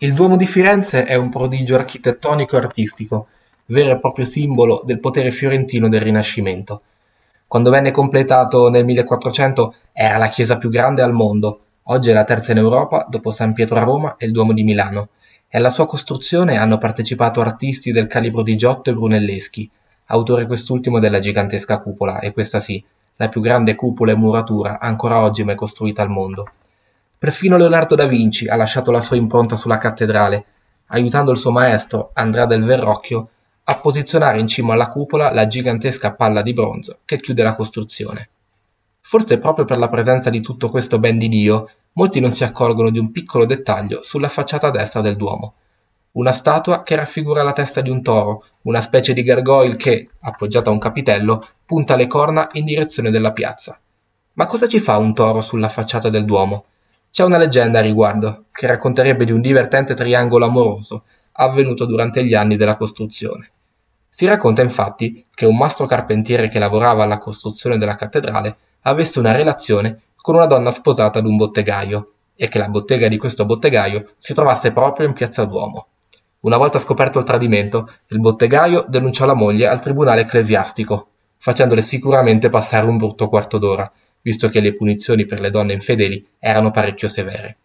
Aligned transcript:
Il 0.00 0.14
Duomo 0.14 0.36
di 0.36 0.46
Firenze 0.46 1.02
è 1.06 1.16
un 1.16 1.28
prodigio 1.28 1.74
architettonico 1.74 2.54
e 2.54 2.58
artistico, 2.60 3.26
vero 3.66 3.96
e 3.96 3.98
proprio 3.98 4.24
simbolo 4.24 4.80
del 4.84 5.00
potere 5.00 5.32
fiorentino 5.32 5.88
del 5.88 6.00
Rinascimento. 6.00 6.82
Quando 7.48 7.68
venne 7.70 7.90
completato 7.90 8.70
nel 8.70 8.84
1400 8.84 9.74
era 9.92 10.16
la 10.16 10.28
chiesa 10.28 10.56
più 10.56 10.68
grande 10.68 11.02
al 11.02 11.12
mondo, 11.12 11.62
oggi 11.82 12.10
è 12.10 12.12
la 12.12 12.22
terza 12.22 12.52
in 12.52 12.58
Europa 12.58 13.08
dopo 13.10 13.32
San 13.32 13.52
Pietro 13.52 13.74
a 13.74 13.82
Roma 13.82 14.14
e 14.16 14.26
il 14.26 14.30
Duomo 14.30 14.52
di 14.52 14.62
Milano, 14.62 15.08
e 15.48 15.58
alla 15.58 15.70
sua 15.70 15.86
costruzione 15.86 16.56
hanno 16.56 16.78
partecipato 16.78 17.40
artisti 17.40 17.90
del 17.90 18.06
calibro 18.06 18.42
di 18.42 18.54
Giotto 18.54 18.90
e 18.90 18.94
Brunelleschi, 18.94 19.68
autore 20.06 20.46
quest'ultimo 20.46 21.00
della 21.00 21.18
gigantesca 21.18 21.80
cupola, 21.80 22.20
e 22.20 22.32
questa 22.32 22.60
sì, 22.60 22.80
la 23.16 23.28
più 23.28 23.40
grande 23.40 23.74
cupola 23.74 24.12
e 24.12 24.16
muratura 24.16 24.78
ancora 24.78 25.20
oggi 25.20 25.42
mai 25.42 25.56
costruita 25.56 26.02
al 26.02 26.08
mondo. 26.08 26.52
Perfino 27.18 27.56
Leonardo 27.56 27.96
da 27.96 28.06
Vinci 28.06 28.46
ha 28.46 28.54
lasciato 28.54 28.92
la 28.92 29.00
sua 29.00 29.16
impronta 29.16 29.56
sulla 29.56 29.78
cattedrale, 29.78 30.44
aiutando 30.86 31.32
il 31.32 31.38
suo 31.38 31.50
maestro, 31.50 32.10
Andrea 32.14 32.46
del 32.46 32.62
Verrocchio, 32.62 33.28
a 33.64 33.76
posizionare 33.80 34.38
in 34.38 34.46
cima 34.46 34.74
alla 34.74 34.86
cupola 34.86 35.32
la 35.32 35.48
gigantesca 35.48 36.14
palla 36.14 36.42
di 36.42 36.52
bronzo 36.52 37.00
che 37.04 37.18
chiude 37.18 37.42
la 37.42 37.56
costruzione. 37.56 38.28
Forse 39.00 39.38
proprio 39.38 39.64
per 39.64 39.78
la 39.78 39.88
presenza 39.88 40.30
di 40.30 40.40
tutto 40.40 40.70
questo 40.70 41.00
ben 41.00 41.18
di 41.18 41.28
Dio, 41.28 41.68
molti 41.94 42.20
non 42.20 42.30
si 42.30 42.44
accorgono 42.44 42.90
di 42.90 43.00
un 43.00 43.10
piccolo 43.10 43.46
dettaglio 43.46 44.04
sulla 44.04 44.28
facciata 44.28 44.70
destra 44.70 45.00
del 45.00 45.16
Duomo. 45.16 45.54
Una 46.12 46.30
statua 46.30 46.84
che 46.84 46.94
raffigura 46.94 47.42
la 47.42 47.52
testa 47.52 47.80
di 47.80 47.90
un 47.90 48.00
toro, 48.00 48.44
una 48.62 48.80
specie 48.80 49.12
di 49.12 49.24
gargoyle 49.24 49.74
che, 49.74 50.08
appoggiata 50.20 50.70
a 50.70 50.72
un 50.72 50.78
capitello, 50.78 51.44
punta 51.66 51.96
le 51.96 52.06
corna 52.06 52.48
in 52.52 52.64
direzione 52.64 53.10
della 53.10 53.32
piazza. 53.32 53.76
Ma 54.34 54.46
cosa 54.46 54.68
ci 54.68 54.78
fa 54.78 54.98
un 54.98 55.12
toro 55.14 55.40
sulla 55.40 55.68
facciata 55.68 56.10
del 56.10 56.24
Duomo? 56.24 56.64
C'è 57.18 57.24
una 57.24 57.36
leggenda 57.36 57.80
a 57.80 57.82
riguardo, 57.82 58.44
che 58.52 58.68
racconterebbe 58.68 59.24
di 59.24 59.32
un 59.32 59.40
divertente 59.40 59.94
triangolo 59.94 60.44
amoroso 60.44 61.02
avvenuto 61.32 61.84
durante 61.84 62.24
gli 62.24 62.32
anni 62.32 62.54
della 62.54 62.76
costruzione. 62.76 63.50
Si 64.08 64.24
racconta 64.24 64.62
infatti 64.62 65.26
che 65.34 65.44
un 65.44 65.56
mastro 65.56 65.86
carpentiere 65.86 66.46
che 66.46 66.60
lavorava 66.60 67.02
alla 67.02 67.18
costruzione 67.18 67.76
della 67.76 67.96
cattedrale 67.96 68.56
avesse 68.82 69.18
una 69.18 69.32
relazione 69.32 70.02
con 70.14 70.36
una 70.36 70.46
donna 70.46 70.70
sposata 70.70 71.18
ad 71.18 71.26
un 71.26 71.36
bottegaio 71.36 72.12
e 72.36 72.46
che 72.46 72.58
la 72.60 72.68
bottega 72.68 73.08
di 73.08 73.16
questo 73.16 73.44
bottegaio 73.44 74.12
si 74.16 74.32
trovasse 74.32 74.70
proprio 74.70 75.08
in 75.08 75.12
piazza 75.12 75.44
Duomo. 75.44 75.88
Una 76.42 76.56
volta 76.56 76.78
scoperto 76.78 77.18
il 77.18 77.24
tradimento, 77.24 77.94
il 78.10 78.20
bottegaio 78.20 78.84
denunciò 78.86 79.26
la 79.26 79.34
moglie 79.34 79.66
al 79.66 79.80
tribunale 79.80 80.20
ecclesiastico, 80.20 81.08
facendole 81.36 81.82
sicuramente 81.82 82.48
passare 82.48 82.86
un 82.86 82.96
brutto 82.96 83.28
quarto 83.28 83.58
d'ora, 83.58 83.90
visto 84.22 84.48
che 84.48 84.60
le 84.60 84.74
punizioni 84.74 85.26
per 85.26 85.40
le 85.40 85.50
donne 85.50 85.72
infedeli 85.72 86.26
erano 86.38 86.70
parecchio 86.70 87.08
severe. 87.08 87.56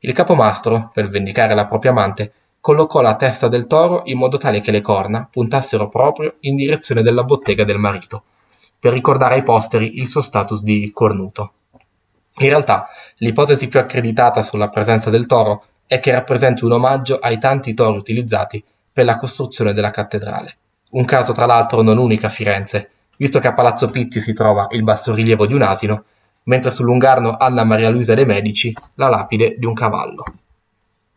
Il 0.00 0.12
capomastro, 0.12 0.90
per 0.92 1.08
vendicare 1.08 1.54
la 1.54 1.66
propria 1.66 1.90
amante, 1.90 2.32
collocò 2.60 3.00
la 3.00 3.16
testa 3.16 3.48
del 3.48 3.66
toro 3.66 4.02
in 4.04 4.18
modo 4.18 4.36
tale 4.36 4.60
che 4.60 4.70
le 4.70 4.80
corna 4.80 5.28
puntassero 5.30 5.88
proprio 5.88 6.36
in 6.40 6.56
direzione 6.56 7.02
della 7.02 7.24
bottega 7.24 7.64
del 7.64 7.78
marito, 7.78 8.24
per 8.78 8.92
ricordare 8.92 9.34
ai 9.34 9.42
posteri 9.42 9.98
il 9.98 10.06
suo 10.06 10.20
status 10.20 10.62
di 10.62 10.90
cornuto. 10.92 11.52
In 12.38 12.48
realtà, 12.48 12.88
l'ipotesi 13.16 13.68
più 13.68 13.78
accreditata 13.78 14.40
sulla 14.40 14.68
presenza 14.68 15.10
del 15.10 15.26
toro 15.26 15.64
è 15.86 16.00
che 16.00 16.12
rappresenti 16.12 16.64
un 16.64 16.72
omaggio 16.72 17.18
ai 17.18 17.38
tanti 17.38 17.74
tori 17.74 17.98
utilizzati 17.98 18.62
per 18.92 19.04
la 19.04 19.16
costruzione 19.16 19.72
della 19.72 19.90
cattedrale. 19.90 20.56
Un 20.90 21.04
caso 21.04 21.32
tra 21.32 21.46
l'altro 21.46 21.82
non 21.82 21.98
unico 21.98 22.26
a 22.26 22.30
Firenze, 22.30 22.90
visto 23.20 23.38
che 23.38 23.48
a 23.48 23.52
Palazzo 23.52 23.90
Pitti 23.90 24.18
si 24.18 24.32
trova 24.32 24.66
il 24.70 24.82
bassorilievo 24.82 25.44
di 25.44 25.52
un 25.52 25.60
asino, 25.60 26.04
mentre 26.44 26.70
sull'ungarno 26.70 27.36
Anna 27.36 27.64
Maria 27.64 27.90
Luisa 27.90 28.14
de' 28.14 28.24
Medici 28.24 28.72
la 28.94 29.10
lapide 29.10 29.56
di 29.58 29.66
un 29.66 29.74
cavallo. 29.74 30.24